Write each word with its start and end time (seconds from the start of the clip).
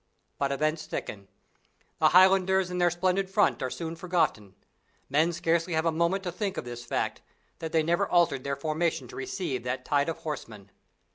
But 0.39 0.51
events 0.51 0.87
thicken. 0.87 1.27
The 1.99 2.07
Highlanders 2.09 2.71
and 2.71 2.81
their 2.81 2.89
splendid 2.89 3.29
front 3.29 3.61
are 3.61 3.69
soon 3.69 3.95
forgotten; 3.95 4.55
men 5.09 5.31
scarcely 5.31 5.73
have 5.73 5.85
a 5.85 5.91
moment 5.91 6.23
to 6.23 6.31
think 6.31 6.57
of 6.57 6.65
this 6.65 6.83
fact, 6.83 7.21
that 7.59 7.71
they 7.71 7.83
never 7.83 8.07
altered 8.09 8.43
their 8.43 8.55
formation 8.55 9.07
to 9.09 9.15
receive 9.15 9.61
that 9.61 9.85
tide 9.85 10.09
of 10.09 10.17
horsemen. 10.17 10.71